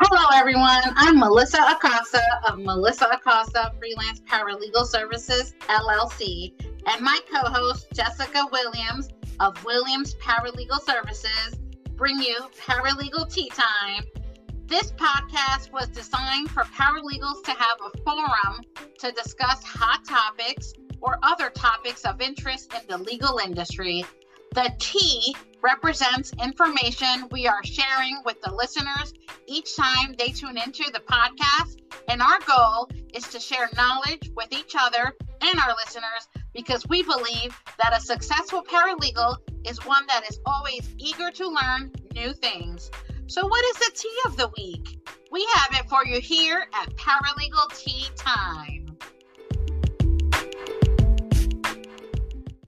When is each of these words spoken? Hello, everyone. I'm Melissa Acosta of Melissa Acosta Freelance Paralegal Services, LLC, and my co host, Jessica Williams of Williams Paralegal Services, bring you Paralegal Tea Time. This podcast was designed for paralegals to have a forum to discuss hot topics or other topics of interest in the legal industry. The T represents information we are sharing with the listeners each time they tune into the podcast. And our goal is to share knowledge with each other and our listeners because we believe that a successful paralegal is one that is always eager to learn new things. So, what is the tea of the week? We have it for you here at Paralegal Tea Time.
Hello, 0.00 0.26
everyone. 0.34 0.82
I'm 0.96 1.20
Melissa 1.20 1.58
Acosta 1.70 2.20
of 2.48 2.58
Melissa 2.58 3.06
Acosta 3.12 3.72
Freelance 3.78 4.20
Paralegal 4.22 4.86
Services, 4.86 5.54
LLC, 5.68 6.52
and 6.86 7.00
my 7.00 7.18
co 7.32 7.48
host, 7.48 7.86
Jessica 7.94 8.44
Williams 8.50 9.08
of 9.38 9.64
Williams 9.64 10.16
Paralegal 10.16 10.80
Services, 10.80 11.60
bring 11.94 12.18
you 12.18 12.36
Paralegal 12.60 13.32
Tea 13.32 13.48
Time. 13.50 14.04
This 14.66 14.90
podcast 14.92 15.72
was 15.72 15.86
designed 15.88 16.50
for 16.50 16.64
paralegals 16.64 17.44
to 17.44 17.52
have 17.52 17.78
a 17.80 17.98
forum 17.98 18.62
to 18.98 19.12
discuss 19.12 19.62
hot 19.62 20.04
topics 20.04 20.72
or 21.00 21.18
other 21.22 21.50
topics 21.50 22.04
of 22.04 22.20
interest 22.20 22.74
in 22.74 22.80
the 22.88 22.98
legal 22.98 23.38
industry. 23.38 24.04
The 24.54 24.72
T 24.78 25.34
represents 25.62 26.32
information 26.40 27.28
we 27.32 27.48
are 27.48 27.64
sharing 27.64 28.22
with 28.24 28.40
the 28.40 28.54
listeners 28.54 29.12
each 29.48 29.74
time 29.74 30.14
they 30.16 30.28
tune 30.28 30.56
into 30.56 30.84
the 30.92 31.00
podcast. 31.00 31.80
And 32.06 32.22
our 32.22 32.38
goal 32.46 32.88
is 33.12 33.26
to 33.30 33.40
share 33.40 33.68
knowledge 33.76 34.30
with 34.36 34.52
each 34.52 34.76
other 34.78 35.12
and 35.40 35.58
our 35.58 35.74
listeners 35.74 36.28
because 36.52 36.86
we 36.88 37.02
believe 37.02 37.60
that 37.82 37.96
a 37.96 38.00
successful 38.00 38.62
paralegal 38.62 39.38
is 39.64 39.84
one 39.84 40.06
that 40.06 40.22
is 40.30 40.38
always 40.46 40.88
eager 40.98 41.32
to 41.32 41.48
learn 41.48 41.90
new 42.14 42.32
things. 42.32 42.92
So, 43.26 43.44
what 43.48 43.64
is 43.64 43.76
the 43.76 43.90
tea 43.92 44.18
of 44.26 44.36
the 44.36 44.52
week? 44.56 45.08
We 45.32 45.44
have 45.54 45.80
it 45.80 45.88
for 45.88 46.06
you 46.06 46.20
here 46.20 46.64
at 46.74 46.94
Paralegal 46.94 47.76
Tea 47.76 48.06
Time. 48.14 48.83